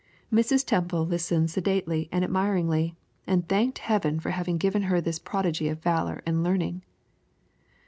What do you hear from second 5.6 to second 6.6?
of valor and